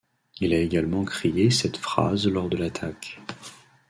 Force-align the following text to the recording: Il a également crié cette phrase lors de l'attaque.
Il 0.39 0.51
a 0.55 0.59
également 0.59 1.05
crié 1.05 1.51
cette 1.51 1.77
phrase 1.77 2.25
lors 2.25 2.49
de 2.49 2.57
l'attaque. 2.57 3.19